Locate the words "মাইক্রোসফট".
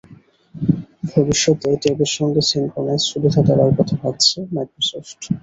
4.53-5.19